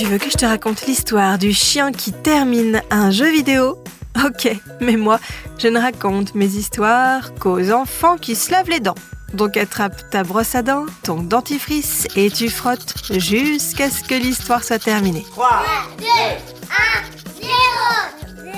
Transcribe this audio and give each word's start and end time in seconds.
Tu 0.00 0.06
veux 0.06 0.16
que 0.16 0.30
je 0.30 0.38
te 0.38 0.46
raconte 0.46 0.86
l'histoire 0.86 1.36
du 1.36 1.52
chien 1.52 1.92
qui 1.92 2.10
termine 2.10 2.80
un 2.88 3.10
jeu 3.10 3.30
vidéo? 3.30 3.76
Ok, 4.24 4.50
mais 4.80 4.96
moi, 4.96 5.20
je 5.58 5.68
ne 5.68 5.78
raconte 5.78 6.34
mes 6.34 6.46
histoires 6.46 7.34
qu'aux 7.34 7.70
enfants 7.70 8.16
qui 8.16 8.34
se 8.34 8.50
lavent 8.50 8.70
les 8.70 8.80
dents. 8.80 8.94
Donc 9.34 9.58
attrape 9.58 10.08
ta 10.08 10.22
brosse 10.22 10.54
à 10.54 10.62
dents, 10.62 10.86
ton 11.02 11.16
dentifrice 11.22 12.08
et 12.16 12.30
tu 12.30 12.48
frottes 12.48 12.94
jusqu'à 13.10 13.90
ce 13.90 14.02
que 14.02 14.14
l'histoire 14.14 14.64
soit 14.64 14.78
terminée. 14.78 15.26
3, 15.32 15.64
2, 15.98 16.04
1, 16.06 16.08
0, 17.42 17.52
0. 18.38 18.52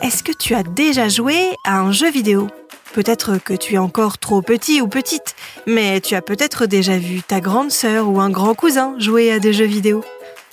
Est-ce 0.00 0.22
que 0.22 0.32
tu 0.32 0.54
as 0.54 0.62
déjà 0.62 1.10
joué 1.10 1.36
à 1.66 1.78
un 1.78 1.92
jeu 1.92 2.10
vidéo? 2.10 2.48
Peut-être 2.94 3.36
que 3.36 3.52
tu 3.52 3.74
es 3.74 3.78
encore 3.78 4.16
trop 4.16 4.40
petit 4.40 4.80
ou 4.80 4.88
petite, 4.88 5.34
mais 5.66 6.00
tu 6.00 6.14
as 6.14 6.22
peut-être 6.22 6.64
déjà 6.64 6.96
vu 6.96 7.20
ta 7.20 7.42
grande 7.42 7.70
sœur 7.70 8.08
ou 8.08 8.18
un 8.18 8.30
grand 8.30 8.54
cousin 8.54 8.94
jouer 8.98 9.30
à 9.30 9.38
des 9.38 9.52
jeux 9.52 9.66
vidéo. 9.66 10.02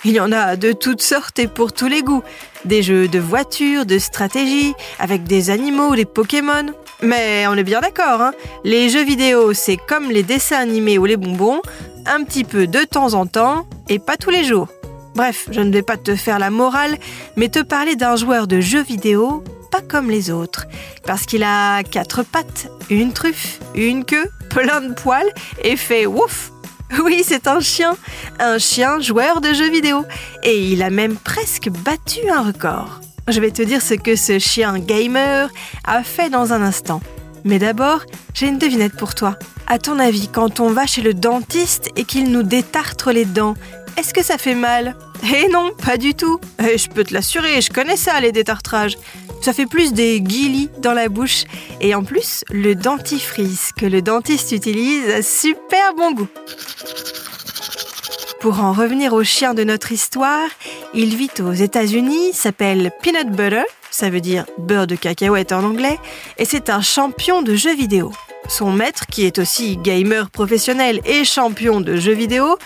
Il 0.06 0.12
y 0.12 0.20
en 0.20 0.32
a 0.32 0.56
de 0.56 0.72
toutes 0.72 1.00
sortes 1.00 1.38
et 1.38 1.46
pour 1.46 1.72
tous 1.72 1.86
les 1.86 2.02
goûts. 2.02 2.22
Des 2.66 2.82
jeux 2.82 3.08
de 3.08 3.18
voitures, 3.18 3.86
de 3.86 3.98
stratégie, 3.98 4.74
avec 4.98 5.24
des 5.24 5.48
animaux 5.48 5.96
des 5.96 6.04
Pokémon. 6.04 6.66
Mais 7.02 7.46
on 7.48 7.54
est 7.54 7.64
bien 7.64 7.80
d'accord, 7.80 8.20
hein 8.20 8.32
les 8.64 8.88
jeux 8.88 9.04
vidéo, 9.04 9.52
c'est 9.52 9.76
comme 9.76 10.10
les 10.10 10.22
dessins 10.22 10.58
animés 10.58 10.98
ou 10.98 11.06
les 11.06 11.16
bonbons, 11.16 11.60
un 12.06 12.22
petit 12.22 12.44
peu 12.44 12.66
de 12.66 12.80
temps 12.84 13.14
en 13.14 13.26
temps 13.26 13.66
et 13.88 13.98
pas 13.98 14.16
tous 14.16 14.30
les 14.30 14.44
jours. 14.44 14.68
Bref, 15.14 15.48
je 15.50 15.60
ne 15.60 15.72
vais 15.72 15.82
pas 15.82 15.96
te 15.96 16.16
faire 16.16 16.38
la 16.38 16.50
morale, 16.50 16.96
mais 17.36 17.48
te 17.48 17.60
parler 17.60 17.96
d'un 17.96 18.16
joueur 18.16 18.46
de 18.46 18.60
jeux 18.60 18.82
vidéo 18.82 19.42
pas 19.74 19.80
comme 19.80 20.08
les 20.08 20.30
autres. 20.30 20.66
Parce 21.04 21.26
qu'il 21.26 21.42
a 21.42 21.82
quatre 21.82 22.22
pattes, 22.22 22.68
une 22.90 23.12
truffe, 23.12 23.58
une 23.74 24.04
queue, 24.04 24.30
plein 24.50 24.80
de 24.80 24.94
poils 24.94 25.32
et 25.64 25.76
fait 25.76 26.06
ouf 26.06 26.52
oui, 27.02 27.22
c'est 27.24 27.46
un 27.46 27.60
chien, 27.60 27.96
un 28.38 28.58
chien 28.58 29.00
joueur 29.00 29.40
de 29.40 29.52
jeux 29.52 29.70
vidéo. 29.70 30.04
Et 30.42 30.72
il 30.72 30.82
a 30.82 30.90
même 30.90 31.16
presque 31.16 31.68
battu 31.68 32.28
un 32.30 32.42
record. 32.42 33.00
Je 33.28 33.40
vais 33.40 33.50
te 33.50 33.62
dire 33.62 33.80
ce 33.80 33.94
que 33.94 34.16
ce 34.16 34.38
chien 34.38 34.78
gamer 34.78 35.48
a 35.84 36.02
fait 36.02 36.28
dans 36.28 36.52
un 36.52 36.62
instant. 36.62 37.00
Mais 37.44 37.58
d'abord, 37.58 38.04
j'ai 38.32 38.48
une 38.48 38.58
devinette 38.58 38.96
pour 38.96 39.14
toi. 39.14 39.38
À 39.66 39.78
ton 39.78 39.98
avis, 39.98 40.28
quand 40.28 40.60
on 40.60 40.70
va 40.70 40.86
chez 40.86 41.02
le 41.02 41.14
dentiste 41.14 41.88
et 41.96 42.04
qu'il 42.04 42.30
nous 42.30 42.42
détartre 42.42 43.12
les 43.12 43.26
dents, 43.26 43.54
est-ce 43.96 44.12
que 44.12 44.24
ça 44.24 44.38
fait 44.38 44.54
mal? 44.54 44.96
Eh 45.32 45.48
non, 45.48 45.72
pas 45.84 45.96
du 45.96 46.14
tout. 46.14 46.40
Et 46.68 46.78
je 46.78 46.88
peux 46.88 47.04
te 47.04 47.14
l'assurer, 47.14 47.60
je 47.60 47.70
connais 47.70 47.96
ça, 47.96 48.18
les 48.20 48.32
détartrages. 48.32 48.96
Ça 49.40 49.52
fait 49.52 49.66
plus 49.66 49.92
des 49.92 50.20
guilis 50.20 50.70
dans 50.78 50.94
la 50.94 51.08
bouche. 51.08 51.44
Et 51.80 51.94
en 51.94 52.02
plus, 52.02 52.44
le 52.50 52.74
dentifrice 52.74 53.72
que 53.76 53.86
le 53.86 54.00
dentiste 54.00 54.52
utilise 54.52 55.08
a 55.10 55.22
super 55.22 55.94
bon 55.94 56.12
goût. 56.12 56.28
Pour 58.40 58.60
en 58.60 58.72
revenir 58.72 59.12
au 59.12 59.22
chien 59.22 59.54
de 59.54 59.64
notre 59.64 59.92
histoire, 59.92 60.48
il 60.94 61.16
vit 61.16 61.30
aux 61.40 61.52
États-Unis, 61.52 62.32
s'appelle 62.32 62.92
Peanut 63.02 63.30
Butter, 63.30 63.64
ça 63.90 64.10
veut 64.10 64.20
dire 64.20 64.46
beurre 64.58 64.86
de 64.86 64.94
cacahuète 64.94 65.52
en 65.52 65.64
anglais, 65.64 65.98
et 66.38 66.44
c'est 66.44 66.70
un 66.70 66.80
champion 66.80 67.42
de 67.42 67.54
jeux 67.54 67.74
vidéo. 67.74 68.12
Son 68.48 68.72
maître, 68.72 69.06
qui 69.06 69.24
est 69.24 69.38
aussi 69.38 69.76
gamer 69.78 70.30
professionnel 70.30 71.00
et 71.06 71.24
champion 71.24 71.80
de 71.80 71.96
jeux 71.96 72.12
vidéo, 72.12 72.58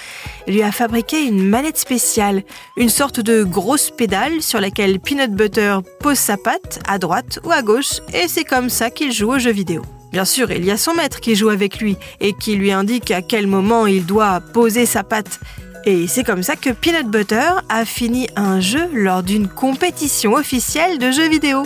lui 0.46 0.62
a 0.62 0.72
fabriqué 0.72 1.24
une 1.24 1.48
manette 1.48 1.78
spéciale, 1.78 2.42
une 2.76 2.88
sorte 2.88 3.20
de 3.20 3.44
grosse 3.44 3.90
pédale 3.90 4.42
sur 4.42 4.60
laquelle 4.60 4.98
Peanut 5.00 5.30
Butter 5.30 5.78
pose 6.00 6.18
sa 6.18 6.36
patte 6.36 6.80
à 6.88 6.98
droite 6.98 7.38
ou 7.44 7.52
à 7.52 7.62
gauche, 7.62 8.00
et 8.12 8.28
c'est 8.28 8.44
comme 8.44 8.70
ça 8.70 8.90
qu'il 8.90 9.12
joue 9.12 9.34
aux 9.34 9.38
jeux 9.38 9.52
vidéo. 9.52 9.82
Bien 10.10 10.24
sûr, 10.24 10.50
il 10.50 10.64
y 10.64 10.70
a 10.70 10.76
son 10.76 10.94
maître 10.94 11.20
qui 11.20 11.36
joue 11.36 11.50
avec 11.50 11.80
lui 11.80 11.96
et 12.20 12.32
qui 12.32 12.56
lui 12.56 12.72
indique 12.72 13.10
à 13.10 13.22
quel 13.22 13.46
moment 13.46 13.86
il 13.86 14.06
doit 14.06 14.40
poser 14.40 14.86
sa 14.86 15.02
patte. 15.02 15.38
Et 15.84 16.06
c'est 16.06 16.24
comme 16.24 16.42
ça 16.42 16.56
que 16.56 16.70
Peanut 16.70 17.06
Butter 17.06 17.50
a 17.68 17.84
fini 17.84 18.28
un 18.36 18.60
jeu 18.60 18.88
lors 18.92 19.22
d'une 19.22 19.48
compétition 19.48 20.34
officielle 20.34 20.98
de 20.98 21.10
jeux 21.10 21.28
vidéo. 21.28 21.64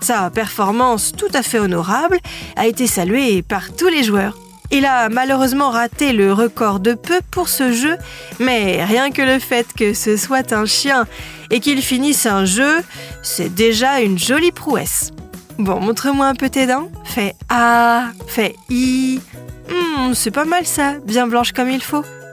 Sa 0.00 0.30
performance 0.30 1.12
tout 1.12 1.30
à 1.32 1.42
fait 1.42 1.58
honorable 1.58 2.18
a 2.56 2.66
été 2.66 2.86
saluée 2.86 3.42
par 3.42 3.72
tous 3.74 3.88
les 3.88 4.02
joueurs. 4.02 4.36
Il 4.72 4.86
a 4.86 5.10
malheureusement 5.10 5.70
raté 5.70 6.12
le 6.12 6.32
record 6.32 6.80
de 6.80 6.94
peu 6.94 7.20
pour 7.30 7.50
ce 7.50 7.72
jeu, 7.72 7.96
mais 8.40 8.82
rien 8.84 9.10
que 9.10 9.20
le 9.20 9.38
fait 9.38 9.66
que 9.76 9.92
ce 9.92 10.16
soit 10.16 10.52
un 10.52 10.64
chien 10.64 11.06
et 11.50 11.60
qu'il 11.60 11.82
finisse 11.82 12.24
un 12.24 12.46
jeu, 12.46 12.82
c'est 13.22 13.54
déjà 13.54 14.00
une 14.00 14.18
jolie 14.18 14.50
prouesse. 14.50 15.10
Bon, 15.58 15.78
montre-moi 15.78 16.26
un 16.26 16.34
peu 16.34 16.48
tes 16.48 16.66
dents. 16.66 16.90
Fais 17.04 17.34
A, 17.50 18.06
fais 18.26 18.56
I. 18.70 19.20
Hmm, 19.68 20.14
c'est 20.14 20.30
pas 20.30 20.46
mal 20.46 20.64
ça, 20.64 20.94
bien 21.04 21.26
blanche 21.26 21.52
comme 21.52 21.70
il 21.70 21.82
faut. 21.82 22.04